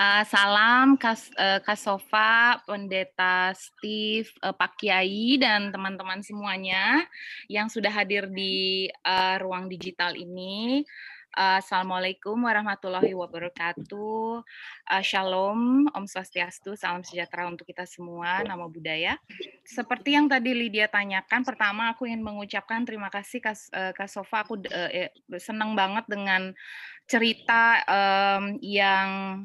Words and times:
Uh, 0.00 0.24
salam 0.32 0.96
Kas, 0.96 1.28
uh, 1.36 1.60
Kasofa, 1.60 2.64
Pendeta 2.64 3.52
Steve, 3.52 4.32
uh, 4.40 4.56
Pak 4.56 4.80
Kiai, 4.80 5.36
dan 5.36 5.68
teman-teman 5.68 6.24
semuanya 6.24 7.04
yang 7.52 7.68
sudah 7.68 7.92
hadir 7.92 8.24
di 8.32 8.88
uh, 9.04 9.36
ruang 9.44 9.68
digital 9.68 10.16
ini. 10.16 10.88
Uh, 11.36 11.60
Assalamualaikum 11.60 12.32
warahmatullahi 12.32 13.12
wabarakatuh. 13.12 14.40
Uh, 14.88 15.02
shalom, 15.04 15.84
Om 15.92 16.08
Swastiastu, 16.08 16.80
salam 16.80 17.04
sejahtera 17.04 17.44
untuk 17.44 17.68
kita 17.68 17.84
semua, 17.84 18.40
nama 18.40 18.72
budaya. 18.72 19.20
Seperti 19.68 20.16
yang 20.16 20.32
tadi 20.32 20.56
Lydia 20.56 20.88
tanyakan, 20.88 21.44
pertama 21.44 21.92
aku 21.92 22.08
ingin 22.08 22.24
mengucapkan 22.24 22.88
terima 22.88 23.12
kasih 23.12 23.44
Kas, 23.44 23.68
uh, 23.76 23.92
Kasofa. 23.92 24.48
Aku 24.48 24.64
uh, 24.64 25.12
senang 25.36 25.76
banget 25.76 26.08
dengan 26.08 26.56
cerita 27.04 27.84
um, 27.84 28.56
yang 28.64 29.44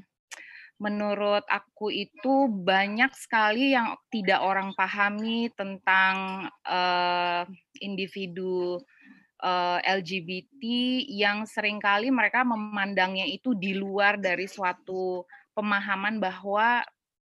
menurut 0.76 1.48
aku 1.48 1.88
itu 1.88 2.52
banyak 2.52 3.12
sekali 3.16 3.72
yang 3.72 3.96
tidak 4.12 4.44
orang 4.44 4.76
pahami 4.76 5.48
tentang 5.56 6.48
uh, 6.68 7.48
individu 7.80 8.84
uh, 9.40 9.80
LGBT 9.80 10.62
yang 11.08 11.48
sering 11.48 11.80
kali 11.80 12.12
mereka 12.12 12.44
memandangnya 12.44 13.24
itu 13.24 13.56
di 13.56 13.72
luar 13.72 14.20
dari 14.20 14.52
suatu 14.52 15.24
pemahaman 15.56 16.20
bahwa 16.20 16.84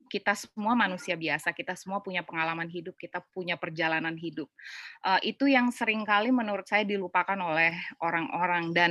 kita 0.08 0.32
semua 0.32 0.72
manusia 0.72 1.14
biasa, 1.14 1.52
kita 1.52 1.76
semua 1.76 2.00
punya 2.00 2.24
pengalaman 2.24 2.66
hidup, 2.66 2.96
kita 2.96 3.20
punya 3.28 3.60
perjalanan 3.60 4.16
hidup. 4.16 4.48
Uh, 5.04 5.20
itu 5.20 5.52
yang 5.52 5.68
sering 5.68 6.02
kali 6.02 6.32
menurut 6.32 6.64
saya 6.64 6.82
dilupakan 6.88 7.36
oleh 7.36 7.76
orang-orang 8.00 8.72
dan 8.72 8.90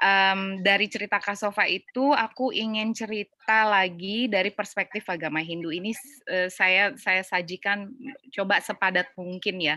um, 0.00 0.60
dari 0.60 0.86
cerita 0.88 1.16
Kasova 1.20 1.64
itu 1.68 2.12
aku 2.12 2.52
ingin 2.52 2.92
cerita 2.92 3.64
lagi 3.68 4.28
dari 4.28 4.52
perspektif 4.52 5.08
agama 5.08 5.40
Hindu 5.40 5.72
ini 5.72 5.92
uh, 6.28 6.48
saya 6.52 6.92
saya 7.00 7.22
sajikan 7.24 7.92
coba 8.32 8.60
sepadat 8.60 9.12
mungkin 9.16 9.60
ya. 9.60 9.76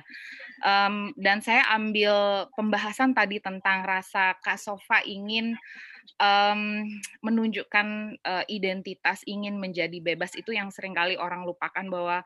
Um, 0.59 1.15
dan 1.15 1.39
saya 1.39 1.63
ambil 1.71 2.47
pembahasan 2.55 3.15
tadi 3.15 3.39
tentang 3.39 3.87
rasa 3.87 4.35
Kasova 4.43 4.99
ingin 5.07 5.55
um, 6.19 6.83
menunjukkan 7.23 8.19
uh, 8.23 8.43
identitas 8.51 9.23
ingin 9.23 9.55
menjadi 9.61 9.99
bebas 10.03 10.35
itu 10.35 10.51
yang 10.51 10.73
sering 10.73 10.91
kali 10.91 11.15
orang 11.15 11.47
lupakan 11.47 11.85
bahwa 11.87 12.17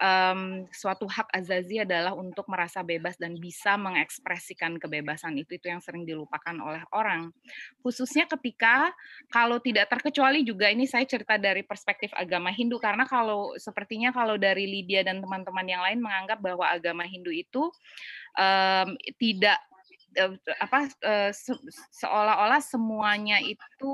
um, 0.00 0.64
suatu 0.72 1.06
hak 1.08 1.30
azazi 1.32 1.82
adalah 1.82 2.12
untuk 2.12 2.46
merasa 2.50 2.84
bebas 2.84 3.16
dan 3.16 3.36
bisa 3.36 3.74
mengekspresikan 3.80 4.76
kebebasan 4.76 5.36
itu 5.38 5.56
itu 5.56 5.66
yang 5.70 5.80
sering 5.80 6.04
dilupakan 6.04 6.56
oleh 6.60 6.82
orang. 6.92 7.32
Khususnya 7.80 8.26
ketika 8.26 8.92
kalau 9.32 9.58
tidak 9.62 9.88
terkecuali 9.90 10.42
juga 10.42 10.68
ini 10.68 10.84
saya 10.84 11.04
cerita 11.08 11.36
dari 11.40 11.64
perspektif 11.64 12.12
agama 12.14 12.52
Hindu 12.52 12.76
karena 12.80 13.08
kalau 13.08 13.54
sepertinya 13.56 14.12
kalau 14.12 14.36
dari 14.36 14.68
Lydia 14.68 15.06
dan 15.06 15.22
teman-teman 15.22 15.66
yang 15.66 15.82
lain 15.82 16.00
menganggap 16.02 16.38
bahwa 16.40 16.66
agama 16.66 17.04
Hindu 17.04 17.32
itu 17.32 17.68
um, 18.36 18.88
tidak 19.16 19.58
apa 20.56 20.88
se 21.36 21.52
seolah-olah 21.92 22.62
semuanya 22.64 23.36
itu 23.44 23.92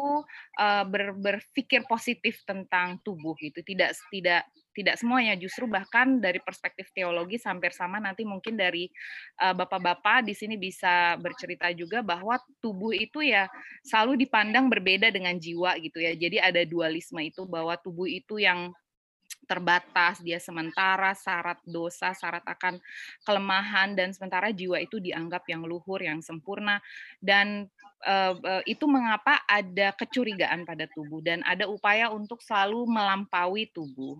ber, 0.87 1.19
berpikir 1.19 1.83
positif 1.91 2.47
tentang 2.47 3.03
tubuh 3.03 3.35
gitu 3.43 3.59
tidak 3.67 3.99
tidak 4.15 4.47
tidak 4.73 4.97
semuanya 4.97 5.37
justru 5.37 5.69
bahkan 5.69 6.19
dari 6.19 6.41
perspektif 6.41 6.89
teologi 6.97 7.37
hampir 7.45 7.73
sama 7.77 8.01
nanti 8.01 8.25
mungkin 8.25 8.57
dari 8.57 8.89
bapak-bapak 9.37 10.25
di 10.27 10.35
sini 10.37 10.57
bisa 10.57 11.17
bercerita 11.21 11.69
juga 11.77 12.01
bahwa 12.01 12.41
tubuh 12.61 12.97
itu 12.97 13.21
ya 13.21 13.49
selalu 13.85 14.25
dipandang 14.27 14.73
berbeda 14.73 15.13
dengan 15.13 15.37
jiwa 15.37 15.77
gitu 15.81 16.01
ya 16.01 16.17
jadi 16.17 16.53
ada 16.53 16.63
dualisme 16.65 17.21
itu 17.21 17.45
bahwa 17.45 17.77
tubuh 17.77 18.09
itu 18.09 18.41
yang 18.41 18.73
terbatas, 19.47 20.23
dia 20.23 20.39
sementara, 20.39 21.13
syarat 21.19 21.59
dosa, 21.67 22.15
syarat 22.15 22.47
akan 22.47 22.79
kelemahan, 23.27 23.93
dan 23.99 24.15
sementara 24.15 24.55
jiwa 24.55 24.79
itu 24.79 25.03
dianggap 25.03 25.43
yang 25.51 25.67
luhur, 25.67 25.99
yang 25.99 26.23
sempurna, 26.23 26.79
dan 27.19 27.67
itu 28.67 28.83
mengapa 28.91 29.39
ada 29.47 29.95
kecurigaan 29.95 30.67
pada 30.67 30.91
tubuh 30.91 31.23
dan 31.23 31.39
ada 31.47 31.71
upaya 31.71 32.11
untuk 32.11 32.43
selalu 32.43 32.83
melampaui 32.91 33.71
tubuh. 33.71 34.19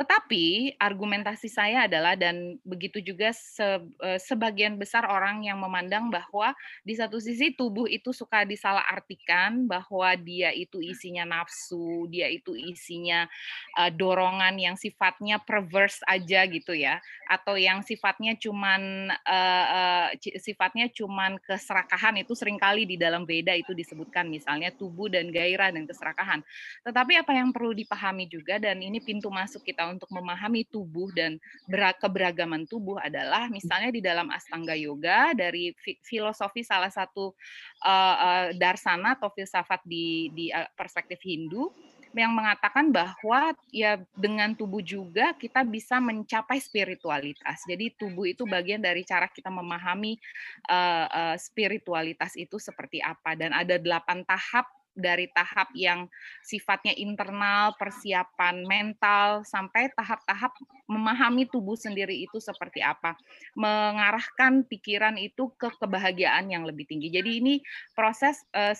Tetapi 0.00 0.80
argumentasi 0.80 1.52
saya 1.52 1.84
adalah 1.84 2.16
dan 2.16 2.56
begitu 2.64 3.04
juga 3.04 3.36
se, 3.36 3.84
sebagian 4.16 4.80
besar 4.80 5.04
orang 5.04 5.44
yang 5.44 5.60
memandang 5.60 6.08
bahwa 6.08 6.56
di 6.80 6.96
satu 6.96 7.20
sisi 7.20 7.52
tubuh 7.52 7.84
itu 7.84 8.08
suka 8.16 8.48
disalahartikan 8.48 9.68
bahwa 9.68 10.08
dia 10.16 10.56
itu 10.56 10.80
isinya 10.80 11.28
nafsu, 11.28 12.08
dia 12.08 12.32
itu 12.32 12.56
isinya 12.56 13.28
uh, 13.76 13.92
dorongan 13.92 14.56
yang 14.56 14.76
sifatnya 14.80 15.36
perverse 15.36 16.00
aja 16.08 16.48
gitu 16.48 16.72
ya, 16.72 17.04
atau 17.28 17.60
yang 17.60 17.84
sifatnya 17.84 18.40
cuman 18.40 19.12
uh, 19.12 19.66
uh, 19.68 20.08
sifatnya 20.40 20.88
cuman 20.88 21.36
keserakahan 21.44 22.16
itu 22.24 22.32
sering 22.32 22.56
kali 22.56 22.88
di 22.88 22.96
dalam 22.96 23.28
beda 23.28 23.52
itu 23.52 23.76
disebutkan 23.76 24.32
misalnya 24.32 24.72
tubuh 24.72 25.12
dan 25.12 25.28
gairah 25.28 25.68
dan 25.68 25.84
keserakahan. 25.84 26.40
Tetapi 26.88 27.20
apa 27.20 27.36
yang 27.36 27.52
perlu 27.52 27.76
dipahami 27.76 28.24
juga 28.32 28.56
dan 28.56 28.80
ini 28.80 28.96
pintu 28.96 29.28
masuk 29.28 29.60
kita 29.60 29.89
untuk 29.90 30.08
memahami 30.14 30.64
tubuh 30.70 31.10
dan 31.10 31.36
keberagaman 31.70 32.64
tubuh 32.70 32.96
adalah 33.02 33.50
misalnya 33.50 33.90
di 33.90 34.00
dalam 34.00 34.30
Astanga 34.30 34.78
Yoga 34.78 35.34
dari 35.34 35.74
filosofi 36.06 36.62
salah 36.62 36.90
satu 36.90 37.34
uh, 37.82 38.16
uh, 38.16 38.46
darsana 38.54 39.18
atau 39.18 39.28
filsafat 39.34 39.82
di 39.84 40.30
di 40.32 40.48
perspektif 40.78 41.18
Hindu 41.20 41.74
yang 42.10 42.34
mengatakan 42.34 42.90
bahwa 42.90 43.54
ya 43.70 44.02
dengan 44.18 44.50
tubuh 44.58 44.82
juga 44.82 45.30
kita 45.38 45.62
bisa 45.62 46.02
mencapai 46.02 46.58
spiritualitas. 46.58 47.62
Jadi 47.66 47.94
tubuh 47.94 48.26
itu 48.26 48.42
bagian 48.46 48.82
dari 48.82 49.06
cara 49.06 49.30
kita 49.30 49.46
memahami 49.46 50.18
uh, 50.66 51.06
uh, 51.06 51.36
spiritualitas 51.38 52.34
itu 52.34 52.58
seperti 52.58 52.98
apa 52.98 53.38
dan 53.38 53.54
ada 53.54 53.78
delapan 53.78 54.26
tahap 54.26 54.66
dari 54.94 55.30
tahap 55.30 55.70
yang 55.72 56.10
sifatnya 56.42 56.92
internal, 56.98 57.74
persiapan 57.78 58.66
mental, 58.66 59.46
sampai 59.46 59.88
tahap-tahap 59.94 60.52
memahami 60.90 61.46
tubuh 61.46 61.78
sendiri 61.78 62.14
itu 62.26 62.42
seperti 62.42 62.82
apa, 62.82 63.14
mengarahkan 63.54 64.66
pikiran 64.66 65.16
itu 65.16 65.50
ke 65.54 65.70
kebahagiaan 65.78 66.50
yang 66.50 66.66
lebih 66.66 66.84
tinggi. 66.90 67.08
Jadi 67.10 67.30
ini 67.40 67.54
proses 67.94 68.42
uh, 68.52 68.74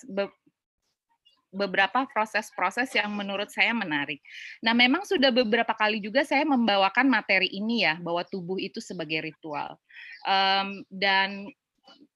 beberapa 1.51 2.07
proses-proses 2.15 2.95
yang 2.95 3.11
menurut 3.11 3.51
saya 3.51 3.75
menarik. 3.75 4.23
Nah, 4.63 4.71
memang 4.71 5.03
sudah 5.03 5.35
beberapa 5.35 5.75
kali 5.75 5.99
juga 5.99 6.23
saya 6.23 6.47
membawakan 6.47 7.11
materi 7.11 7.51
ini 7.51 7.83
ya, 7.83 7.99
bahwa 7.99 8.23
tubuh 8.23 8.55
itu 8.63 8.79
sebagai 8.79 9.19
ritual. 9.27 9.75
Dan 10.87 11.51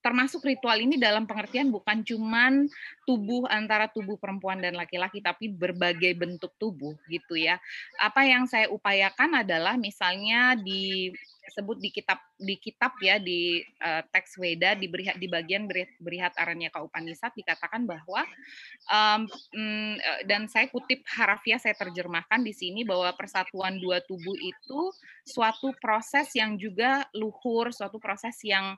termasuk 0.04 0.44
ritual 0.44 0.76
ini 0.76 1.00
dalam 1.00 1.24
pengertian 1.24 1.72
bukan 1.72 2.04
cuman 2.04 2.68
tubuh 3.08 3.48
antara 3.48 3.88
tubuh 3.88 4.20
perempuan 4.20 4.60
dan 4.60 4.76
laki-laki 4.76 5.24
tapi 5.24 5.48
berbagai 5.48 6.12
bentuk 6.12 6.52
tubuh 6.60 6.92
gitu 7.08 7.40
ya. 7.40 7.56
Apa 7.96 8.28
yang 8.28 8.44
saya 8.44 8.68
upayakan 8.68 9.40
adalah 9.40 9.80
misalnya 9.80 10.60
di 10.60 11.08
sebut 11.52 11.76
di 11.80 11.92
kitab 11.92 12.20
di 12.36 12.56
kitab 12.56 12.96
ya 13.00 13.16
di 13.20 13.64
uh, 13.80 14.04
teks 14.12 14.36
Weda 14.40 14.76
di 14.76 14.88
berihat 14.88 15.16
di 15.16 15.28
bagian 15.28 15.68
berihat 16.00 16.32
Aranyaka 16.36 16.84
Upanisad 16.84 17.32
dikatakan 17.36 17.84
bahwa 17.84 18.24
um, 18.88 19.28
dan 20.24 20.48
saya 20.48 20.68
kutip 20.68 21.04
harafiah 21.08 21.60
saya 21.60 21.76
terjemahkan 21.76 22.40
di 22.44 22.52
sini 22.52 22.84
bahwa 22.84 23.12
persatuan 23.16 23.76
dua 23.80 24.00
tubuh 24.04 24.36
itu 24.36 24.80
suatu 25.24 25.72
proses 25.80 26.28
yang 26.36 26.56
juga 26.60 27.08
luhur, 27.16 27.72
suatu 27.72 27.96
proses 27.96 28.36
yang 28.44 28.76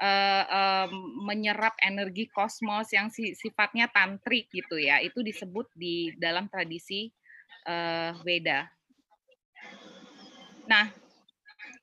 uh, 0.00 0.44
uh, 0.48 0.86
menyerap 1.28 1.76
energi 1.84 2.26
kosmos 2.32 2.90
yang 2.90 3.12
si, 3.12 3.36
sifatnya 3.36 3.86
tantrik 3.92 4.48
gitu 4.50 4.80
ya. 4.80 4.98
Itu 5.04 5.20
disebut 5.20 5.68
di 5.76 6.16
dalam 6.16 6.48
tradisi 6.48 7.12
uh, 7.68 8.16
Weda. 8.24 8.66
Nah, 10.66 10.86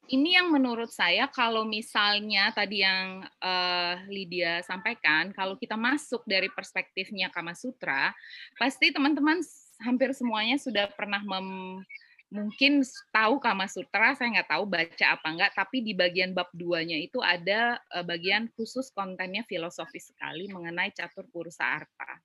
ini 0.07 0.39
yang 0.39 0.49
menurut 0.49 0.87
saya 0.87 1.27
kalau 1.27 1.67
misalnya 1.67 2.49
tadi 2.55 2.79
yang 2.79 3.27
uh, 3.43 3.95
Lydia 4.07 4.63
sampaikan, 4.63 5.35
kalau 5.35 5.59
kita 5.59 5.75
masuk 5.75 6.23
dari 6.23 6.47
perspektifnya 6.47 7.27
Kama 7.27 7.51
Sutra, 7.51 8.15
pasti 8.55 8.95
teman-teman 8.95 9.43
hampir 9.83 10.15
semuanya 10.15 10.57
sudah 10.57 10.89
pernah 10.95 11.21
mem 11.21 11.79
mungkin 12.27 12.83
tahu 13.15 13.39
Kama 13.39 13.71
Sutra, 13.71 14.11
saya 14.15 14.39
nggak 14.39 14.51
tahu 14.51 14.63
baca 14.67 15.05
apa 15.15 15.27
enggak, 15.31 15.51
tapi 15.55 15.79
di 15.79 15.95
bagian 15.95 16.35
bab 16.35 16.51
duanya 16.51 16.99
itu 16.99 17.23
ada 17.23 17.79
uh, 17.95 18.03
bagian 18.03 18.51
khusus 18.55 18.91
kontennya 18.91 19.47
filosofis 19.47 20.11
sekali 20.11 20.51
mengenai 20.51 20.91
catur 20.91 21.23
purusa 21.31 21.63
arta. 21.63 22.19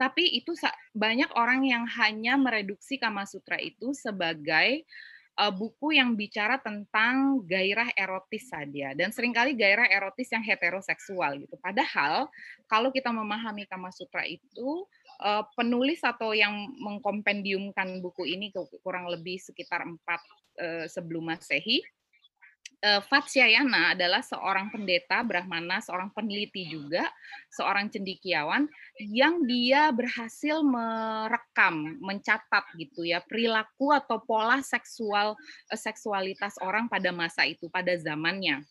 Tapi 0.00 0.40
itu 0.40 0.56
banyak 0.96 1.28
orang 1.36 1.62
yang 1.66 1.84
hanya 1.86 2.34
mereduksi 2.40 2.96
Kama 2.96 3.28
Sutra 3.28 3.60
itu 3.60 3.92
sebagai 3.94 4.82
uh, 5.38 5.52
buku 5.54 5.94
yang 5.94 6.18
bicara 6.18 6.58
tentang 6.58 7.38
gairah 7.46 7.94
erotis 7.94 8.50
saja 8.50 8.92
dan 8.98 9.14
sering 9.14 9.30
kali 9.30 9.54
gairah 9.54 9.86
erotis 9.86 10.34
yang 10.34 10.42
heteroseksual 10.42 11.38
gitu. 11.38 11.54
Padahal 11.62 12.26
kalau 12.66 12.90
kita 12.90 13.14
memahami 13.14 13.64
Kama 13.70 13.94
Sutra 13.94 14.26
itu 14.26 14.88
uh, 15.22 15.44
penulis 15.54 16.02
atau 16.02 16.34
yang 16.34 16.72
mengkompendiumkan 16.78 18.02
buku 18.02 18.26
ini 18.26 18.54
kurang 18.82 19.10
lebih 19.10 19.38
sekitar 19.38 19.84
empat 19.84 20.20
uh, 20.58 20.84
sebelum 20.86 21.30
Masehi 21.30 21.82
uh, 22.84 23.00
Vatsyayana 23.06 23.96
adalah 23.96 24.22
seorang 24.22 24.70
pendeta 24.70 25.22
Brahmana, 25.26 25.82
seorang 25.82 26.10
peneliti 26.14 26.68
juga, 26.68 27.06
seorang 27.50 27.90
cendikiawan 27.90 28.70
yang 29.02 29.42
dia 29.46 29.90
berhasil 29.90 30.62
merekam, 30.62 31.98
mencatat 32.02 32.64
gitu 32.78 33.06
ya 33.06 33.22
perilaku 33.24 33.90
atau 33.90 34.22
pola 34.22 34.62
seksual 34.62 35.34
seksualitas 35.70 36.58
orang 36.62 36.86
pada 36.86 37.10
masa 37.10 37.46
itu, 37.46 37.66
pada 37.70 37.94
zamannya. 37.98 38.62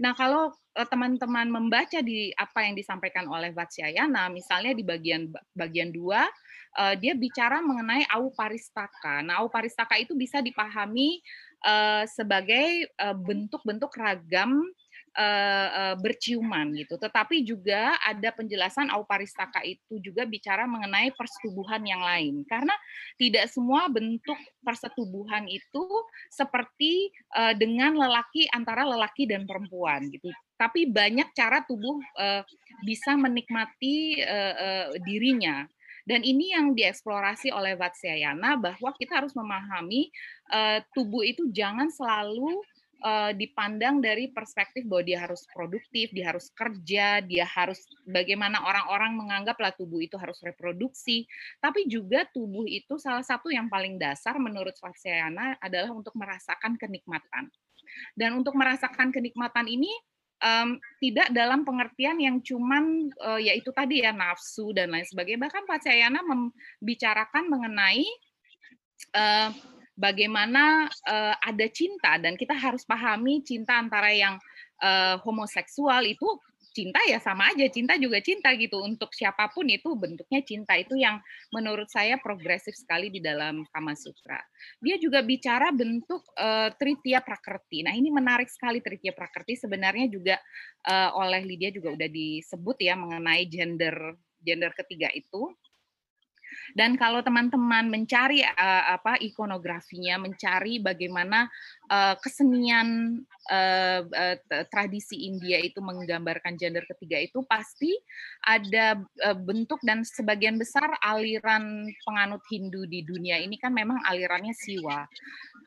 Nah, 0.00 0.16
kalau 0.16 0.48
uh, 0.50 0.88
teman-teman 0.88 1.46
membaca 1.52 2.00
di 2.00 2.32
apa 2.32 2.64
yang 2.64 2.72
disampaikan 2.72 3.28
oleh 3.28 3.52
Vatsyayana, 3.52 4.32
misalnya 4.32 4.72
di 4.72 4.80
bagian 4.80 5.28
bagian 5.52 5.92
dua, 5.92 6.24
uh, 6.80 6.96
dia 6.96 7.12
bicara 7.12 7.60
mengenai 7.60 8.08
auparistaka. 8.08 9.20
Nah, 9.20 9.44
auparistaka 9.44 10.00
itu 10.00 10.16
bisa 10.16 10.40
dipahami 10.40 11.20
uh, 11.68 12.08
sebagai 12.08 12.88
bentuk-bentuk 13.22 13.92
uh, 13.92 13.98
ragam 14.00 14.64
uh, 15.16 15.68
uh, 15.70 15.94
berciuman 15.98 16.70
gitu. 16.76 16.94
Tetapi 16.98 17.42
juga 17.42 17.98
ada 18.02 18.30
penjelasan 18.34 18.90
auparistaka 18.92 19.62
itu 19.66 19.98
juga 19.98 20.26
bicara 20.26 20.66
mengenai 20.66 21.10
persetubuhan 21.14 21.82
yang 21.82 22.02
lain. 22.02 22.42
Karena 22.46 22.74
tidak 23.18 23.50
semua 23.50 23.86
bentuk 23.90 24.38
persetubuhan 24.62 25.46
itu 25.50 25.86
seperti 26.30 27.10
uh, 27.34 27.54
dengan 27.56 27.96
lelaki 27.96 28.46
antara 28.50 28.86
lelaki 28.86 29.26
dan 29.26 29.46
perempuan 29.46 30.06
gitu. 30.10 30.30
Tapi 30.60 30.92
banyak 30.92 31.32
cara 31.32 31.64
tubuh 31.64 31.96
uh, 32.20 32.44
bisa 32.84 33.16
menikmati 33.16 34.20
uh, 34.20 34.54
uh, 34.54 34.86
dirinya 35.08 35.64
dan 36.08 36.24
ini 36.24 36.50
yang 36.50 36.72
dieksplorasi 36.72 37.52
oleh 37.52 37.76
Vatsyayana 37.76 38.56
bahwa 38.56 38.90
kita 38.96 39.20
harus 39.20 39.36
memahami 39.36 40.08
uh, 40.50 40.80
tubuh 40.96 41.22
itu 41.22 41.46
jangan 41.52 41.92
selalu 41.92 42.58
uh, 43.02 43.32
dipandang 43.34 43.98
dari 44.00 44.30
perspektif 44.30 44.86
bahwa 44.86 45.04
dia 45.04 45.18
harus 45.24 45.44
produktif, 45.50 46.12
dia 46.12 46.32
harus 46.32 46.52
kerja, 46.52 47.20
dia 47.24 47.44
harus 47.44 47.84
bagaimana 48.06 48.62
orang-orang 48.64 49.16
menganggaplah 49.16 49.74
tubuh 49.74 50.00
itu 50.00 50.16
harus 50.20 50.38
reproduksi, 50.40 51.24
tapi 51.58 51.88
juga 51.88 52.24
tubuh 52.30 52.64
itu 52.68 52.96
salah 53.00 53.24
satu 53.24 53.48
yang 53.50 53.66
paling 53.66 53.96
dasar 53.96 54.36
menurut 54.36 54.76
Vatsyayana 54.78 55.58
adalah 55.58 55.90
untuk 55.92 56.14
merasakan 56.16 56.76
kenikmatan. 56.76 57.48
Dan 58.14 58.38
untuk 58.38 58.54
merasakan 58.54 59.10
kenikmatan 59.10 59.66
ini 59.66 59.90
um, 60.40 60.78
tidak 60.98 61.28
dalam 61.34 61.62
pengertian 61.66 62.16
yang 62.20 62.36
cuman 62.40 63.10
uh, 63.20 63.40
yaitu 63.40 63.70
tadi 63.74 64.02
ya 64.04 64.14
nafsu 64.14 64.72
dan 64.72 64.94
lain 64.94 65.06
sebagainya. 65.06 65.48
Bahkan 65.48 65.64
Pak 65.66 65.82
membicarakan 66.22 67.44
mengenai 67.50 68.06
uh, 69.16 69.50
bagaimana 70.00 70.88
uh, 71.04 71.36
ada 71.44 71.66
cinta 71.68 72.16
dan 72.16 72.40
kita 72.40 72.56
harus 72.56 72.88
pahami 72.88 73.44
cinta 73.44 73.76
antara 73.76 74.08
yang 74.08 74.40
uh, 74.80 75.20
homoseksual 75.20 76.08
itu 76.08 76.24
cinta 76.70 77.02
ya 77.02 77.18
sama 77.18 77.50
aja 77.50 77.66
cinta 77.66 77.98
juga 77.98 78.22
cinta 78.22 78.54
gitu 78.54 78.78
untuk 78.80 79.10
siapa 79.10 79.50
pun 79.50 79.66
itu 79.66 79.90
bentuknya 79.98 80.40
cinta 80.46 80.78
itu 80.78 80.94
yang 80.94 81.18
menurut 81.50 81.90
saya 81.90 82.16
progresif 82.22 82.78
sekali 82.78 83.10
di 83.10 83.18
dalam 83.18 83.66
Kama 83.74 83.98
Sutra. 83.98 84.38
Dia 84.78 84.94
juga 84.96 85.20
bicara 85.20 85.74
bentuk 85.74 86.22
uh, 86.38 86.70
Tritya 86.78 87.20
Prakerti. 87.26 87.82
Nah 87.82 87.92
ini 87.92 88.14
menarik 88.14 88.46
sekali 88.46 88.78
Tritya 88.78 89.10
Prakerti 89.10 89.58
sebenarnya 89.58 90.06
juga 90.06 90.38
uh, 90.86 91.10
oleh 91.18 91.42
Lydia 91.42 91.74
juga 91.74 91.90
udah 91.90 92.08
disebut 92.08 92.76
ya 92.78 92.94
mengenai 92.94 93.44
gender 93.50 94.14
gender 94.40 94.72
ketiga 94.72 95.10
itu 95.12 95.52
dan 96.74 96.94
kalau 96.94 97.20
teman-teman 97.24 97.90
mencari 97.90 98.44
uh, 98.44 98.84
apa 98.94 99.18
ikonografinya, 99.18 100.20
mencari 100.20 100.78
bagaimana 100.78 101.50
uh, 101.90 102.14
kesenian 102.18 103.20
uh, 103.50 104.00
uh, 104.06 104.36
tradisi 104.70 105.26
India 105.26 105.58
itu 105.58 105.82
menggambarkan 105.82 106.54
gender 106.54 106.86
ketiga 106.86 107.18
itu 107.18 107.42
pasti 107.46 107.90
ada 108.46 109.00
uh, 109.26 109.36
bentuk 109.36 109.82
dan 109.82 110.06
sebagian 110.06 110.56
besar 110.56 110.86
aliran 111.02 111.90
penganut 112.06 112.42
Hindu 112.46 112.86
di 112.86 113.02
dunia 113.02 113.38
ini 113.42 113.58
kan 113.58 113.74
memang 113.74 113.98
alirannya 114.06 114.54
siwa. 114.54 115.06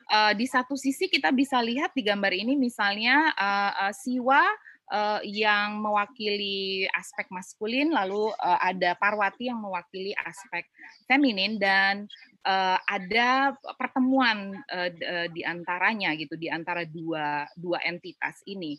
Uh, 0.04 0.32
di 0.36 0.44
satu 0.44 0.76
sisi 0.76 1.08
kita 1.08 1.32
bisa 1.32 1.56
lihat 1.64 1.96
di 1.96 2.04
gambar 2.04 2.32
ini 2.36 2.60
misalnya 2.60 3.32
uh, 3.32 3.88
uh, 3.88 3.92
siwa 3.96 4.44
uh, 4.90 5.20
yang 5.24 5.80
mewakili 5.80 6.84
aspek 6.92 7.28
maskulin, 7.30 7.92
lalu 7.92 8.32
uh, 8.40 8.58
ada 8.60 8.96
Parwati 8.98 9.48
yang 9.48 9.60
mewakili 9.60 10.12
aspek 10.16 10.66
feminin 11.08 11.56
dan 11.56 12.08
uh, 12.44 12.78
ada 12.88 13.56
pertemuan 13.76 14.58
uh, 14.72 14.90
di 15.32 15.42
antaranya 15.44 16.12
gitu 16.18 16.36
di 16.36 16.48
antara 16.52 16.84
dua 16.84 17.48
dua 17.56 17.80
entitas 17.84 18.40
ini. 18.44 18.76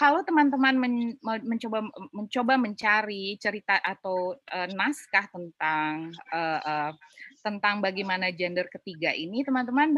Kalau 0.00 0.24
teman-teman 0.24 0.80
men, 0.80 0.94
mencoba 1.20 1.84
mencoba 2.16 2.56
mencari 2.56 3.36
cerita 3.36 3.76
atau 3.84 4.32
uh, 4.32 4.68
naskah 4.72 5.28
tentang 5.28 6.08
uh, 6.32 6.60
uh, 6.64 6.92
tentang 7.40 7.80
bagaimana 7.80 8.30
gender 8.30 8.68
ketiga 8.68 9.10
ini, 9.12 9.42
teman-teman 9.42 9.96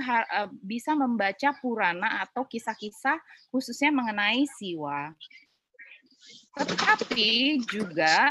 bisa 0.62 0.94
membaca 0.94 1.54
Purana 1.58 2.22
atau 2.22 2.46
kisah-kisah 2.46 3.18
khususnya 3.50 3.90
mengenai 3.90 4.46
Siwa. 4.46 5.12
Tetapi 6.56 7.60
juga 7.66 8.30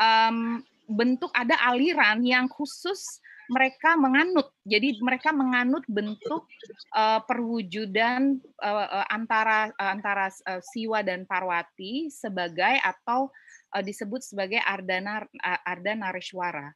um, 0.00 0.60
bentuk 0.88 1.30
ada 1.32 1.56
aliran 1.70 2.20
yang 2.26 2.50
khusus 2.50 3.22
mereka 3.50 3.98
menganut. 3.98 4.48
Jadi 4.64 4.96
mereka 5.02 5.34
menganut 5.34 5.84
bentuk 5.90 6.48
uh, 6.96 7.20
perwujudan 7.26 8.40
uh, 8.62 9.04
antara 9.12 9.68
uh, 9.76 9.90
antara 9.92 10.32
uh, 10.48 10.62
Siwa 10.62 11.04
dan 11.04 11.28
Parwati 11.28 12.08
sebagai 12.08 12.80
atau 12.80 13.28
uh, 13.76 13.82
disebut 13.82 14.24
sebagai 14.24 14.62
Ardana 14.62 15.26
Ardanarishwara. 15.68 16.72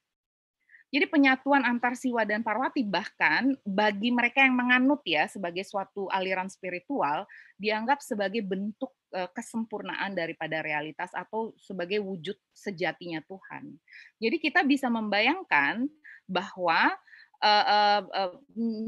Jadi 0.86 1.06
penyatuan 1.10 1.66
antar 1.66 1.98
Siwa 1.98 2.22
dan 2.22 2.46
Parwati 2.46 2.86
bahkan 2.86 3.58
bagi 3.66 4.14
mereka 4.14 4.46
yang 4.46 4.54
menganut 4.54 5.02
ya 5.02 5.26
sebagai 5.26 5.66
suatu 5.66 6.06
aliran 6.14 6.46
spiritual 6.46 7.26
dianggap 7.58 7.98
sebagai 7.98 8.46
bentuk 8.46 8.94
e, 9.10 9.26
kesempurnaan 9.34 10.14
daripada 10.14 10.62
realitas 10.62 11.10
atau 11.10 11.50
sebagai 11.58 11.98
wujud 11.98 12.38
sejatinya 12.54 13.18
Tuhan. 13.26 13.74
Jadi 14.22 14.36
kita 14.38 14.62
bisa 14.62 14.86
membayangkan 14.86 15.90
bahwa 16.30 16.94
uh, 17.42 18.02
uh, 18.02 18.32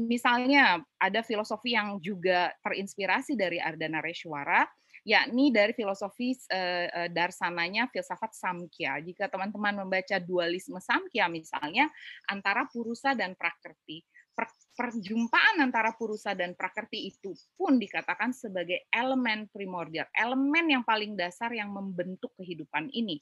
misalnya 0.07 0.81
ada 0.97 1.21
filosofi 1.21 1.75
yang 1.75 1.99
juga 2.01 2.51
terinspirasi 2.63 3.37
dari 3.37 3.61
Ardana 3.61 4.01
Reshwara 4.01 4.65
yakni 5.09 5.49
dari 5.49 5.73
filosofi 5.73 6.37
uh, 6.53 7.09
darsananya 7.09 7.89
filsafat 7.89 8.29
Samkhya. 8.37 9.01
Jika 9.01 9.25
teman-teman 9.25 9.81
membaca 9.81 10.21
dualisme 10.21 10.77
Samkhya 10.77 11.25
misalnya 11.25 11.89
antara 12.29 12.69
Purusa 12.69 13.17
dan 13.17 13.33
Prakrti, 13.33 14.05
per, 14.37 14.45
perjumpaan 14.77 15.65
antara 15.65 15.97
Purusa 15.97 16.37
dan 16.37 16.53
Prakrti 16.53 17.09
itu 17.09 17.33
pun 17.57 17.81
dikatakan 17.81 18.29
sebagai 18.37 18.85
elemen 18.93 19.49
primordial, 19.49 20.05
elemen 20.13 20.79
yang 20.79 20.83
paling 20.85 21.17
dasar 21.17 21.49
yang 21.49 21.73
membentuk 21.73 22.29
kehidupan 22.37 22.93
ini. 22.93 23.17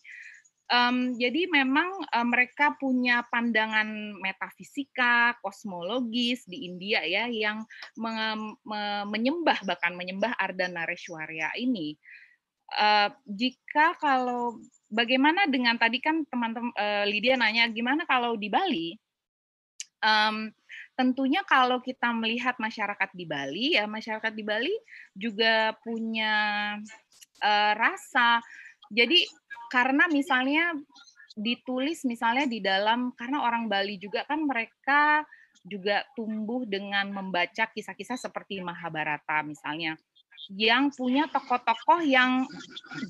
Um, 0.68 1.16
jadi 1.16 1.48
memang 1.48 1.88
um, 2.12 2.28
mereka 2.28 2.76
punya 2.76 3.24
pandangan 3.32 3.88
metafisika, 4.20 5.40
kosmologis 5.40 6.44
di 6.44 6.68
India 6.68 7.08
ya 7.08 7.32
yang 7.32 7.64
me 7.96 8.12
me 8.68 8.82
menyembah 9.08 9.64
bahkan 9.64 9.96
menyembah 9.96 10.36
Ardhanareshwarya 10.36 11.56
ini. 11.56 11.96
Uh, 12.68 13.08
jika 13.24 13.96
kalau 13.96 14.60
bagaimana 14.92 15.48
dengan 15.48 15.80
tadi 15.80 16.04
kan 16.04 16.28
teman-teman 16.28 16.76
uh, 16.76 17.08
Lydia 17.08 17.40
nanya 17.40 17.72
gimana 17.72 18.04
kalau 18.04 18.36
di 18.36 18.52
Bali? 18.52 19.00
Um, 20.04 20.52
tentunya 21.00 21.48
kalau 21.48 21.80
kita 21.80 22.12
melihat 22.12 22.60
masyarakat 22.60 23.10
di 23.16 23.24
Bali 23.24 23.80
ya 23.80 23.88
masyarakat 23.88 24.34
di 24.36 24.44
Bali 24.44 24.76
juga 25.16 25.74
punya 25.82 26.34
uh, 27.42 27.74
rasa 27.78 28.44
jadi 28.92 29.20
karena 29.68 30.08
misalnya 30.08 30.76
ditulis 31.38 32.02
misalnya 32.08 32.50
di 32.50 32.60
dalam 32.64 33.14
karena 33.14 33.46
orang 33.46 33.70
Bali 33.70 34.02
juga 34.02 34.26
kan 34.26 34.42
mereka 34.42 35.22
juga 35.68 36.02
tumbuh 36.16 36.64
dengan 36.64 37.12
membaca 37.12 37.70
kisah-kisah 37.70 38.18
seperti 38.18 38.64
Mahabharata 38.64 39.44
misalnya. 39.46 40.00
yang 40.56 40.96
punya 40.96 41.28
tokoh-tokoh 41.28 42.08
yang 42.08 42.48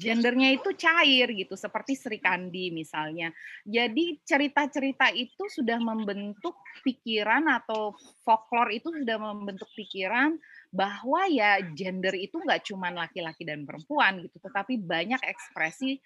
gendernya 0.01 0.57
itu 0.57 0.74
cair 0.74 1.29
gitu, 1.38 1.53
seperti 1.53 1.93
Sri 1.93 2.17
Kandi 2.17 2.74
misalnya. 2.74 3.29
Jadi 3.62 4.17
cerita-cerita 4.25 5.13
itu 5.13 5.46
sudah 5.46 5.77
membentuk 5.77 6.57
pikiran 6.81 7.46
atau 7.46 7.93
folklore 8.25 8.81
itu 8.81 8.89
sudah 8.89 9.22
membentuk 9.22 9.69
pikiran 9.77 10.34
bahwa 10.67 11.24
ya 11.31 11.63
gender 11.74 12.12
itu 12.13 12.38
nggak 12.38 12.67
cuma 12.67 12.91
laki-laki 12.91 13.47
dan 13.47 13.63
perempuan 13.63 14.19
gitu, 14.24 14.38
tetapi 14.43 14.83
banyak 14.83 15.19
ekspresi 15.24 16.00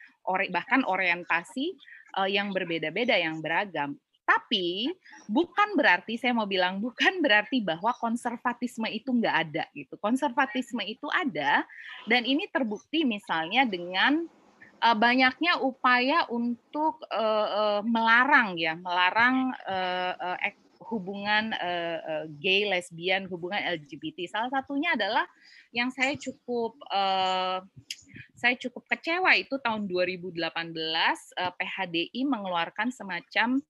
bahkan 0.53 0.85
orientasi 0.85 1.73
uh, 2.17 2.29
yang 2.29 2.53
berbeda-beda 2.53 3.17
yang 3.17 3.41
beragam. 3.41 3.97
Tapi 4.21 4.87
bukan 5.27 5.75
berarti 5.75 6.15
saya 6.15 6.31
mau 6.31 6.47
bilang 6.47 6.79
bukan 6.79 7.19
berarti 7.19 7.59
bahwa 7.59 7.91
konservatisme 7.97 8.87
itu 8.87 9.11
nggak 9.11 9.35
ada 9.49 9.65
gitu. 9.75 9.97
Konservatisme 9.99 10.85
itu 10.87 11.09
ada 11.11 11.65
dan 12.07 12.23
ini 12.23 12.47
terbukti 12.47 13.03
misalnya 13.03 13.67
dengan 13.67 14.23
uh, 14.81 14.95
banyaknya 14.95 15.59
upaya 15.59 16.29
untuk 16.31 17.01
uh, 17.11 17.47
uh, 17.49 17.81
melarang 17.83 18.55
ya, 18.55 18.77
melarang 18.77 19.51
uh, 19.67 20.13
uh, 20.15 20.37
hubungan 20.91 21.55
uh, 21.55 21.97
uh, 22.03 22.25
gay, 22.43 22.67
lesbian, 22.67 23.31
hubungan 23.31 23.63
LGBT. 23.79 24.27
Salah 24.27 24.51
satunya 24.51 24.91
adalah 24.91 25.23
yang 25.71 25.87
saya 25.87 26.19
cukup 26.19 26.75
uh, 26.91 27.63
saya 28.35 28.57
cukup 28.57 28.83
kecewa 28.91 29.31
itu 29.37 29.55
tahun 29.61 29.87
2018 29.87 30.35
uh, 30.35 31.53
PHDI 31.55 32.21
mengeluarkan 32.27 32.91
semacam 32.91 33.63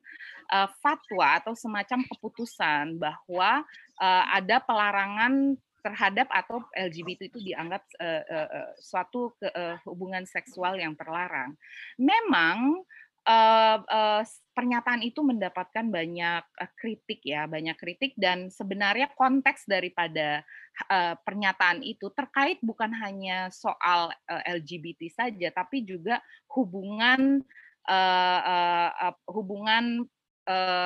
uh, 0.50 0.70
fatwa 0.82 1.38
atau 1.38 1.54
semacam 1.54 2.08
keputusan 2.08 2.98
bahwa 2.98 3.62
uh, 4.00 4.26
ada 4.34 4.64
pelarangan 4.64 5.60
terhadap 5.82 6.30
atau 6.30 6.62
LGBT 6.78 7.28
itu 7.34 7.42
dianggap 7.42 7.82
uh, 7.98 8.22
uh, 8.22 8.72
suatu 8.78 9.34
ke, 9.42 9.50
uh, 9.50 9.82
hubungan 9.90 10.24
seksual 10.30 10.78
yang 10.78 10.94
terlarang. 10.94 11.58
Memang 11.98 12.86
uh, 13.26 14.24
pernyataan 14.52 15.02
itu 15.06 15.22
mendapatkan 15.22 15.86
banyak 15.88 16.44
uh, 16.44 16.72
kritik 16.78 17.22
ya, 17.26 17.46
banyak 17.46 17.78
kritik 17.78 18.18
dan 18.18 18.50
sebenarnya 18.50 19.14
konteks 19.14 19.70
daripada 19.70 20.42
uh, 20.90 21.16
pernyataan 21.22 21.86
itu 21.86 22.10
terkait 22.14 22.58
bukan 22.66 22.92
hanya 22.98 23.50
soal 23.54 24.10
uh, 24.30 24.44
LGBT 24.50 25.08
saja, 25.12 25.50
tapi 25.54 25.86
juga 25.86 26.20
hubungan 26.54 27.42
uh, 27.90 28.40
uh, 28.42 29.14
hubungan 29.30 30.06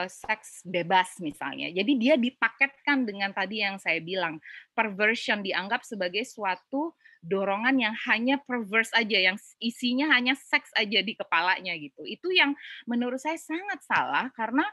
seks 0.05 0.61
bebas 0.61 1.17
misalnya. 1.17 1.73
Jadi 1.73 1.97
dia 1.97 2.19
dipaketkan 2.21 3.01
dengan 3.01 3.33
tadi 3.33 3.65
yang 3.65 3.81
saya 3.81 3.97
bilang, 3.97 4.37
perversion 4.77 5.41
dianggap 5.41 5.81
sebagai 5.81 6.21
suatu 6.21 6.93
dorongan 7.25 7.75
yang 7.81 7.95
hanya 8.07 8.37
perverse 8.45 8.93
aja, 8.93 9.33
yang 9.33 9.37
isinya 9.57 10.13
hanya 10.13 10.37
seks 10.37 10.69
aja 10.77 11.01
di 11.01 11.13
kepalanya 11.17 11.73
gitu. 11.75 12.05
Itu 12.05 12.29
yang 12.31 12.53
menurut 12.85 13.17
saya 13.17 13.37
sangat 13.41 13.81
salah 13.81 14.29
karena 14.37 14.65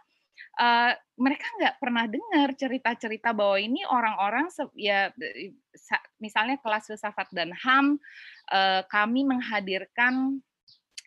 uh, 0.61 0.93
mereka 1.17 1.47
nggak 1.61 1.77
pernah 1.81 2.05
dengar 2.09 2.49
cerita-cerita 2.57 3.33
bahwa 3.33 3.57
ini 3.61 3.85
orang-orang 3.89 4.49
ya 4.77 5.13
misalnya 6.21 6.61
kelas 6.61 6.89
filsafat 6.89 7.29
dan 7.33 7.53
ham 7.57 7.97
uh, 8.53 8.83
kami 8.89 9.25
menghadirkan 9.25 10.41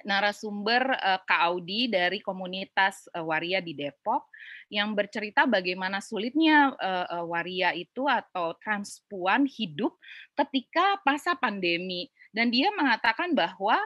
narasumber 0.06 0.96
uh, 1.02 1.20
Kak 1.26 1.42
Audi 1.52 1.90
dari 1.90 2.22
komunitas 2.22 3.10
uh, 3.12 3.26
Waria 3.26 3.60
di 3.60 3.74
Depok 3.74 4.30
yang 4.70 4.94
bercerita 4.94 5.50
bagaimana 5.50 6.00
sulitnya 6.00 6.72
uh, 6.78 7.06
uh, 7.20 7.26
Waria 7.26 7.74
itu 7.74 8.06
atau 8.06 8.54
transpuan 8.62 9.50
hidup 9.50 9.98
ketika 10.38 11.02
masa 11.04 11.34
pandemi. 11.34 12.08
Dan 12.30 12.54
dia 12.54 12.70
mengatakan 12.72 13.34
bahwa 13.34 13.82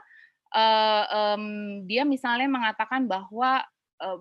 uh, 0.52 1.06
um, 1.08 1.46
dia 1.88 2.04
misalnya 2.04 2.52
mengatakan 2.52 3.08
bahwa 3.08 3.64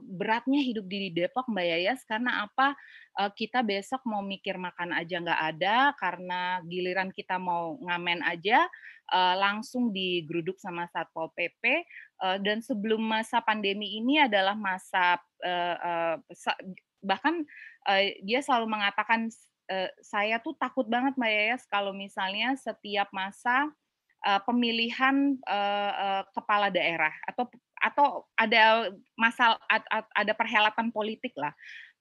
beratnya 0.02 0.58
hidup 0.58 0.90
di 0.90 1.14
Depok 1.14 1.46
Mbak 1.46 1.66
Yayas 1.66 2.00
karena 2.02 2.44
apa? 2.46 2.74
Kita 3.34 3.66
besok 3.66 4.06
mau 4.06 4.22
mikir 4.22 4.54
makan 4.58 4.94
aja 4.94 5.18
nggak 5.18 5.42
ada 5.54 5.76
karena 5.98 6.62
giliran 6.66 7.10
kita 7.10 7.34
mau 7.34 7.74
ngamen 7.82 8.22
aja 8.22 8.66
langsung 9.40 9.90
digeruduk 9.90 10.60
sama 10.60 10.84
satpol 10.92 11.32
pp 11.32 11.82
dan 12.44 12.60
sebelum 12.60 13.00
masa 13.00 13.40
pandemi 13.40 13.96
ini 13.98 14.20
adalah 14.20 14.52
masa 14.52 15.16
bahkan 17.00 17.42
dia 18.22 18.38
selalu 18.44 18.68
mengatakan 18.68 19.32
saya 20.04 20.40
tuh 20.40 20.54
takut 20.56 20.84
banget 20.86 21.16
Mbak 21.16 21.32
Yayas 21.32 21.64
kalau 21.66 21.90
misalnya 21.96 22.54
setiap 22.54 23.08
masa 23.10 23.66
pemilihan 24.44 25.38
kepala 26.34 26.68
daerah 26.68 27.14
atau 27.26 27.48
atau 27.78 28.26
ada 28.34 28.92
masalah 29.14 29.58
ada 30.14 30.32
perhelatan 30.34 30.90
politik 30.90 31.32
lah. 31.38 31.54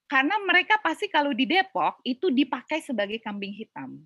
Karena 0.07 0.39
mereka 0.39 0.79
pasti 0.79 1.12
kalau 1.12 1.36
di 1.36 1.43
Depok 1.43 2.00
itu 2.07 2.31
dipakai 2.31 2.79
sebagai 2.79 3.19
kambing 3.19 3.51
hitam. 3.51 4.00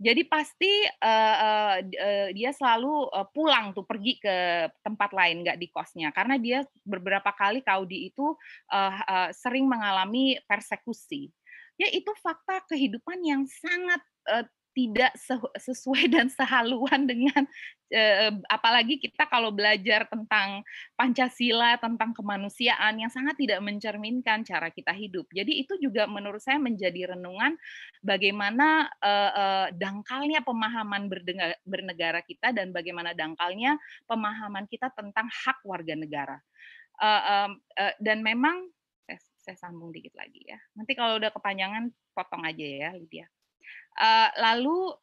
Jadi 0.00 0.24
pasti 0.24 0.72
uh, 1.04 1.76
uh, 1.84 2.28
dia 2.32 2.50
selalu 2.56 3.12
pulang 3.36 3.76
tuh 3.76 3.84
pergi 3.84 4.16
ke 4.16 4.64
tempat 4.80 5.12
lain 5.12 5.44
nggak 5.44 5.60
di 5.60 5.68
kosnya 5.68 6.08
karena 6.08 6.40
dia 6.40 6.64
beberapa 6.88 7.28
kali 7.36 7.60
Kaudi 7.60 8.08
itu 8.08 8.32
uh, 8.72 8.96
uh, 9.04 9.28
sering 9.36 9.68
mengalami 9.68 10.40
persekusi. 10.48 11.28
Ya 11.76 11.92
itu 11.92 12.08
fakta 12.24 12.64
kehidupan 12.72 13.20
yang 13.20 13.44
sangat 13.44 14.00
uh, 14.32 14.48
tidak 14.70 15.12
sesuai 15.58 16.06
dan 16.14 16.30
sehaluan 16.30 17.06
dengan 17.10 17.42
eh, 17.90 18.30
apalagi 18.46 19.02
kita 19.02 19.26
kalau 19.26 19.50
belajar 19.50 20.06
tentang 20.06 20.62
Pancasila, 20.94 21.74
tentang 21.82 22.14
kemanusiaan 22.14 23.02
yang 23.02 23.10
sangat 23.10 23.34
tidak 23.34 23.58
mencerminkan 23.60 24.46
cara 24.46 24.70
kita 24.70 24.94
hidup. 24.94 25.26
Jadi 25.34 25.66
itu 25.66 25.74
juga 25.82 26.06
menurut 26.06 26.38
saya 26.38 26.62
menjadi 26.62 27.14
renungan 27.16 27.58
bagaimana 28.00 28.86
eh, 29.02 29.32
eh, 29.34 29.66
dangkalnya 29.74 30.46
pemahaman 30.46 31.10
bernegara 31.66 32.22
kita 32.22 32.54
dan 32.54 32.70
bagaimana 32.70 33.10
dangkalnya 33.12 33.74
pemahaman 34.06 34.70
kita 34.70 34.94
tentang 34.94 35.26
hak 35.26 35.62
warga 35.66 35.94
negara. 35.98 36.38
dan 37.96 38.20
memang 38.20 38.68
saya 39.40 39.56
sambung 39.56 39.88
dikit 39.88 40.12
lagi 40.14 40.44
ya. 40.44 40.60
Nanti 40.76 40.92
kalau 40.92 41.16
udah 41.16 41.32
kepanjangan 41.32 41.88
potong 42.12 42.44
aja 42.44 42.60
ya 42.60 42.88
Lydia. 42.92 43.26
Uh, 44.00 44.30
lalu 44.38 44.94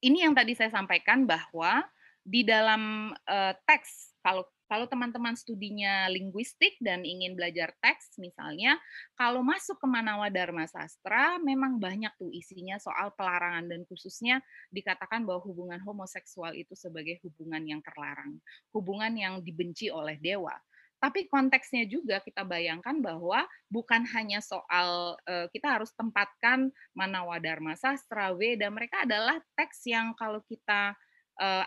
ini 0.00 0.24
yang 0.24 0.32
tadi 0.32 0.56
saya 0.56 0.72
sampaikan 0.72 1.28
bahwa 1.28 1.84
di 2.24 2.44
dalam 2.44 3.12
uh, 3.28 3.54
teks 3.64 4.16
kalau 4.20 4.44
kalau 4.70 4.86
teman-teman 4.86 5.34
studinya 5.34 6.06
linguistik 6.06 6.78
dan 6.78 7.02
ingin 7.02 7.34
belajar 7.34 7.74
teks 7.82 8.22
misalnya, 8.22 8.78
kalau 9.18 9.42
masuk 9.42 9.74
ke 9.82 9.86
Manawa 9.90 10.30
Dharma 10.30 10.62
Sastra 10.70 11.42
memang 11.42 11.82
banyak 11.82 12.14
tuh 12.14 12.30
isinya 12.30 12.78
soal 12.78 13.10
pelarangan 13.18 13.66
dan 13.66 13.82
khususnya 13.90 14.38
dikatakan 14.70 15.26
bahwa 15.26 15.42
hubungan 15.42 15.82
homoseksual 15.82 16.54
itu 16.54 16.78
sebagai 16.78 17.18
hubungan 17.26 17.66
yang 17.66 17.82
terlarang, 17.82 18.38
hubungan 18.70 19.10
yang 19.18 19.42
dibenci 19.42 19.90
oleh 19.90 20.14
dewa. 20.22 20.54
Tapi 21.00 21.26
konteksnya 21.32 21.88
juga 21.88 22.20
kita 22.20 22.44
bayangkan 22.44 23.00
bahwa 23.00 23.48
bukan 23.72 24.04
hanya 24.12 24.44
soal 24.44 25.16
kita 25.48 25.80
harus 25.80 25.90
tempatkan 25.96 26.68
Manawa 26.92 27.40
Dharma 27.40 27.72
Sastra, 27.72 28.36
Weda, 28.36 28.68
mereka 28.68 29.08
adalah 29.08 29.40
teks 29.56 29.88
yang 29.88 30.12
kalau 30.12 30.44
kita 30.44 30.92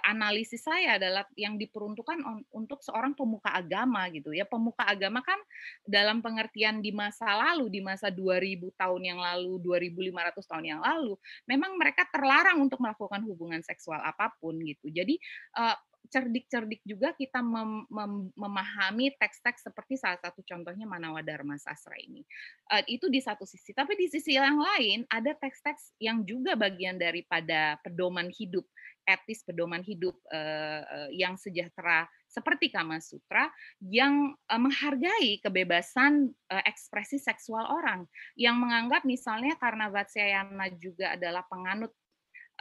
analisis 0.05 0.61
saya 0.61 1.01
adalah 1.01 1.25
yang 1.33 1.57
diperuntukkan 1.57 2.21
untuk 2.53 2.85
seorang 2.85 3.17
pemuka 3.17 3.49
agama 3.57 4.05
gitu 4.13 4.29
ya. 4.29 4.45
Pemuka 4.45 4.85
agama 4.85 5.25
kan 5.25 5.41
dalam 5.81 6.21
pengertian 6.21 6.77
di 6.77 6.93
masa 6.93 7.33
lalu, 7.33 7.73
di 7.73 7.81
masa 7.81 8.13
2000 8.13 8.69
tahun 8.77 9.01
yang 9.01 9.17
lalu, 9.17 9.57
2500 9.65 10.45
tahun 10.45 10.65
yang 10.77 10.81
lalu, 10.85 11.17
memang 11.49 11.73
mereka 11.73 12.05
terlarang 12.13 12.61
untuk 12.61 12.77
melakukan 12.85 13.25
hubungan 13.25 13.65
seksual 13.65 13.97
apa 13.97 14.29
pun 14.37 14.61
gitu. 14.61 14.93
Jadi 14.93 15.17
uh, 15.57 15.73
cerdik-cerdik 16.11 16.83
juga 16.83 17.15
kita 17.15 17.39
mem 17.39 17.87
mem 17.87 18.13
memahami 18.35 19.15
teks-teks 19.15 19.67
seperti 19.67 19.95
salah 19.95 20.19
satu 20.19 20.43
contohnya 20.43 20.83
Manawa 20.83 21.23
Dharma 21.23 21.55
Sastra 21.55 21.95
ini. 21.99 22.23
Uh, 22.67 22.83
itu 22.89 23.07
di 23.07 23.23
satu 23.23 23.47
sisi. 23.47 23.71
Tapi 23.71 23.95
di 23.95 24.11
sisi 24.11 24.35
yang 24.35 24.59
lain 24.59 25.07
ada 25.07 25.31
teks-teks 25.37 25.95
yang 26.03 26.27
juga 26.27 26.59
bagian 26.59 26.99
daripada 26.99 27.79
pedoman 27.81 28.27
hidup, 28.33 28.67
etis 29.07 29.43
pedoman 29.47 29.83
hidup 29.83 30.15
uh, 30.31 31.07
yang 31.13 31.39
sejahtera 31.39 32.07
seperti 32.27 32.73
Kama 32.73 32.97
Sutra 32.97 33.47
yang 33.79 34.33
uh, 34.49 34.59
menghargai 34.59 35.39
kebebasan 35.39 36.33
uh, 36.49 36.63
ekspresi 36.65 37.21
seksual 37.21 37.69
orang, 37.69 38.09
yang 38.33 38.57
menganggap 38.57 39.05
misalnya 39.05 39.53
karena 39.61 39.87
Vatsyayana 39.93 40.67
juga 40.81 41.13
adalah 41.13 41.45
penganut 41.45 41.93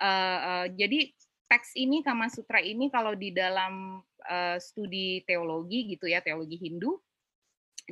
uh, 0.00 0.38
uh, 0.40 0.66
jadi 0.72 1.10
teks 1.52 1.76
ini 1.76 2.00
Kama 2.00 2.32
Sutra 2.32 2.64
ini 2.64 2.88
kalau 2.88 3.12
di 3.12 3.28
dalam 3.28 4.00
uh, 4.24 4.56
studi 4.56 5.20
teologi 5.28 5.92
gitu 5.92 6.08
ya 6.08 6.24
teologi 6.24 6.56
Hindu 6.56 6.96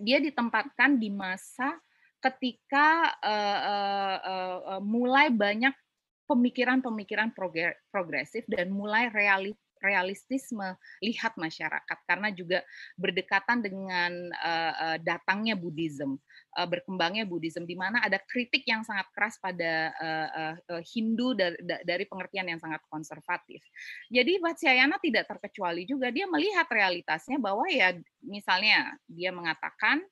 dia 0.00 0.16
ditempatkan 0.16 0.96
di 0.96 1.12
masa 1.12 1.76
ketika 2.24 3.20
uh, 3.20 3.58
uh, 3.60 4.16
uh, 4.24 4.80
mulai 4.80 5.28
banyak 5.28 5.76
pemikiran-pemikiran 6.24 7.36
progresif 7.92 8.48
dan 8.48 8.72
mulai 8.72 9.12
realis 9.12 9.56
realistis 9.80 10.52
melihat 10.52 11.32
masyarakat. 11.40 11.98
Karena 12.04 12.28
juga 12.30 12.60
berdekatan 13.00 13.64
dengan 13.64 14.12
uh, 14.36 15.00
datangnya 15.00 15.56
Buddhism, 15.56 16.20
uh, 16.56 16.68
berkembangnya 16.68 17.26
Buddhism 17.28 17.66
di 17.66 17.78
mana 17.78 18.02
ada 18.02 18.18
kritik 18.18 18.66
yang 18.66 18.82
sangat 18.82 19.06
keras 19.14 19.38
pada 19.38 19.94
uh, 19.94 20.54
uh, 20.56 20.82
Hindu 20.82 21.36
dari, 21.36 21.58
dari 21.62 22.04
pengertian 22.06 22.50
yang 22.50 22.60
sangat 22.60 22.82
konservatif. 22.90 23.62
Jadi 24.10 24.42
Vatsyayana 24.42 24.98
tidak 24.98 25.30
terkecuali 25.30 25.86
juga 25.86 26.10
dia 26.10 26.26
melihat 26.26 26.66
realitasnya 26.66 27.38
bahwa 27.38 27.66
ya 27.70 27.94
misalnya 28.24 28.94
dia 29.06 29.30
mengatakan 29.30 30.02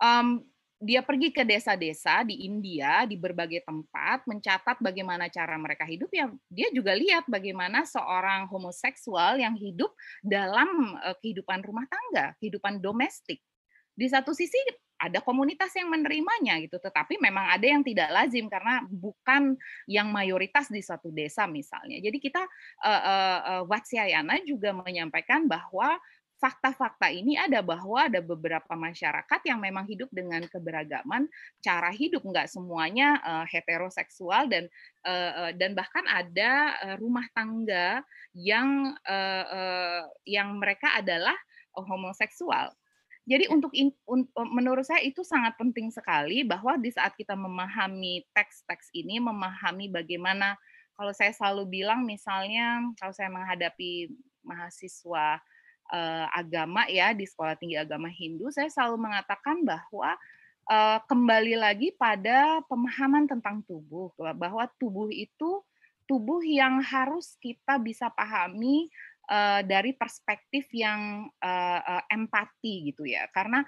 um, 0.00 0.40
dia 0.78 1.02
pergi 1.02 1.34
ke 1.34 1.42
desa-desa 1.42 2.22
di 2.22 2.46
India 2.46 3.02
di 3.02 3.18
berbagai 3.18 3.66
tempat 3.66 4.22
mencatat 4.30 4.78
bagaimana 4.78 5.26
cara 5.26 5.58
mereka 5.58 5.82
hidup 5.82 6.06
ya 6.14 6.30
dia 6.46 6.70
juga 6.70 6.94
lihat 6.94 7.26
bagaimana 7.26 7.82
seorang 7.82 8.46
homoseksual 8.46 9.42
yang 9.42 9.58
hidup 9.58 9.90
dalam 10.22 10.94
kehidupan 11.18 11.66
rumah 11.66 11.82
tangga, 11.90 12.38
kehidupan 12.38 12.78
domestik. 12.78 13.42
Di 13.98 14.06
satu 14.06 14.30
sisi 14.30 14.54
ada 14.98 15.18
komunitas 15.22 15.74
yang 15.78 15.90
menerimanya 15.90 16.58
gitu, 16.62 16.78
tetapi 16.78 17.18
memang 17.22 17.50
ada 17.50 17.66
yang 17.66 17.82
tidak 17.82 18.10
lazim 18.10 18.46
karena 18.50 18.82
bukan 18.86 19.54
yang 19.86 20.10
mayoritas 20.10 20.70
di 20.70 20.82
suatu 20.82 21.10
desa 21.10 21.46
misalnya. 21.46 22.02
Jadi 22.02 22.18
kita 22.18 22.42
uh, 22.82 23.02
uh, 23.02 23.40
uh, 23.42 23.62
Watsyayana 23.66 24.42
juga 24.42 24.74
menyampaikan 24.74 25.46
bahwa 25.46 25.98
fakta-fakta 26.38 27.10
ini 27.10 27.34
ada 27.34 27.58
bahwa 27.62 28.06
ada 28.06 28.22
beberapa 28.22 28.78
masyarakat 28.78 29.40
yang 29.42 29.58
memang 29.58 29.84
hidup 29.90 30.06
dengan 30.14 30.46
keberagaman 30.46 31.26
cara 31.58 31.90
hidup 31.90 32.22
nggak 32.22 32.46
semuanya 32.46 33.18
uh, 33.26 33.44
heteroseksual 33.50 34.46
dan 34.46 34.70
uh, 35.02 35.50
dan 35.58 35.74
bahkan 35.74 36.06
ada 36.06 36.78
uh, 36.78 36.96
rumah 37.02 37.26
tangga 37.34 38.06
yang 38.38 38.94
uh, 39.02 39.44
uh, 39.50 40.02
yang 40.22 40.54
mereka 40.62 40.94
adalah 40.94 41.34
homoseksual. 41.74 42.70
Jadi 43.28 43.44
untuk 43.52 43.76
in, 43.76 43.92
un, 44.08 44.24
menurut 44.56 44.88
saya 44.88 45.04
itu 45.04 45.20
sangat 45.20 45.52
penting 45.60 45.92
sekali 45.92 46.48
bahwa 46.48 46.80
di 46.80 46.88
saat 46.88 47.12
kita 47.12 47.36
memahami 47.36 48.24
teks-teks 48.32 48.88
ini 48.96 49.20
memahami 49.20 49.92
bagaimana 49.92 50.56
kalau 50.96 51.12
saya 51.12 51.36
selalu 51.36 51.68
bilang 51.68 52.08
misalnya 52.08 52.80
kalau 52.96 53.12
saya 53.12 53.28
menghadapi 53.28 54.08
mahasiswa 54.40 55.44
uh, 55.92 56.26
agama 56.32 56.88
ya 56.88 57.12
di 57.12 57.28
sekolah 57.28 57.54
tinggi 57.60 57.76
agama 57.76 58.08
Hindu, 58.08 58.48
saya 58.48 58.72
selalu 58.72 58.96
mengatakan 58.96 59.60
bahwa 59.60 60.16
uh, 60.72 60.98
kembali 61.04 61.60
lagi 61.60 61.92
pada 62.00 62.64
pemahaman 62.64 63.28
tentang 63.28 63.60
tubuh 63.68 64.08
bahwa 64.16 64.64
tubuh 64.80 65.12
itu 65.12 65.60
tubuh 66.08 66.40
yang 66.40 66.80
harus 66.80 67.36
kita 67.36 67.76
bisa 67.76 68.08
pahami 68.08 68.88
uh, 69.28 69.60
dari 69.62 69.94
perspektif 69.94 70.68
yang 70.74 71.30
uh, 71.40 71.80
uh, 71.80 72.02
empati 72.08 72.92
gitu 72.92 73.04
ya 73.04 73.28
karena 73.30 73.62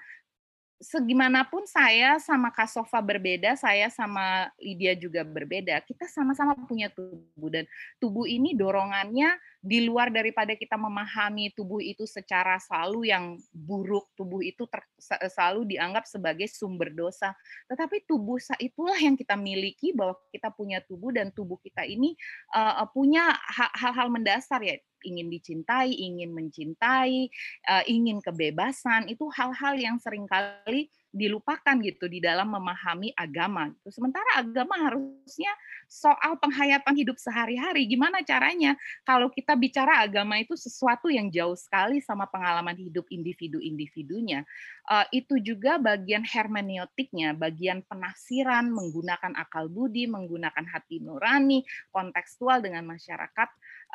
segimanapun 0.81 1.69
saya 1.69 2.17
sama 2.17 2.49
Kasofa 2.49 2.97
berbeda, 3.05 3.53
saya 3.53 3.87
sama 3.93 4.49
Lydia 4.57 4.97
juga 4.97 5.21
berbeda. 5.21 5.77
Kita 5.85 6.09
sama-sama 6.09 6.57
punya 6.65 6.89
tubuh 6.89 7.53
dan 7.53 7.69
tubuh 8.01 8.25
ini 8.25 8.57
dorongannya 8.57 9.37
di 9.61 9.85
luar 9.85 10.09
daripada 10.09 10.57
kita 10.57 10.73
memahami 10.73 11.53
tubuh 11.53 11.77
itu 11.77 12.09
secara 12.09 12.57
selalu 12.57 13.13
yang 13.13 13.37
buruk, 13.53 14.09
tubuh 14.17 14.41
itu 14.41 14.65
ter, 14.65 14.81
selalu 15.29 15.77
dianggap 15.77 16.09
sebagai 16.09 16.49
sumber 16.49 16.89
dosa. 16.89 17.37
Tetapi 17.69 18.09
tubuh 18.09 18.41
itulah 18.57 18.97
yang 18.97 19.13
kita 19.13 19.37
miliki 19.37 19.93
bahwa 19.93 20.17
kita 20.33 20.49
punya 20.49 20.81
tubuh 20.81 21.13
dan 21.13 21.29
tubuh 21.29 21.61
kita 21.61 21.85
ini 21.85 22.17
uh, 22.57 22.89
punya 22.89 23.37
hal-hal 23.77 24.09
mendasar 24.09 24.65
ya 24.65 24.81
ingin 25.05 25.29
dicintai, 25.29 25.93
ingin 25.93 26.33
mencintai, 26.33 27.29
uh, 27.69 27.83
ingin 27.89 28.21
kebebasan, 28.21 29.09
itu 29.09 29.29
hal-hal 29.33 29.77
yang 29.77 29.97
sering 29.97 30.29
kali 30.29 30.89
dilupakan 31.11 31.75
gitu 31.83 32.07
di 32.07 32.23
dalam 32.23 32.47
memahami 32.47 33.11
agama. 33.13 33.67
Gitu. 33.67 33.99
Sementara 33.99 34.39
agama 34.39 34.79
harusnya 34.79 35.51
soal 35.91 36.39
penghayatan 36.39 36.95
hidup 36.95 37.19
sehari-hari. 37.19 37.83
Gimana 37.85 38.23
caranya 38.23 38.79
kalau 39.03 39.27
kita 39.27 39.59
bicara 39.59 39.99
agama 40.07 40.39
itu 40.39 40.55
sesuatu 40.55 41.11
yang 41.11 41.27
jauh 41.27 41.55
sekali 41.59 41.99
sama 41.99 42.25
pengalaman 42.31 42.79
hidup 42.79 43.05
individu-individunya. 43.11 44.47
Uh, 44.87 45.05
itu 45.11 45.37
juga 45.43 45.75
bagian 45.77 46.23
hermeneutiknya, 46.23 47.35
bagian 47.35 47.83
penafsiran 47.85 48.71
menggunakan 48.71 49.35
akal 49.35 49.67
budi, 49.67 50.07
menggunakan 50.07 50.63
hati 50.63 51.03
nurani, 51.03 51.67
kontekstual 51.91 52.63
dengan 52.63 52.87
masyarakat 52.87 53.49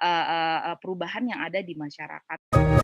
uh, 0.04 0.24
uh, 0.70 0.76
perubahan 0.78 1.24
yang 1.32 1.40
ada 1.40 1.64
di 1.64 1.72
masyarakat. 1.72 2.75